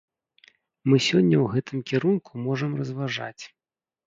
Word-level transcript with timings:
Мы 0.89 0.95
сёння 1.07 1.35
ў 1.39 1.57
гэтым 1.57 1.83
кірунку 1.93 2.31
можам 2.47 2.71
разважаць. 2.81 3.43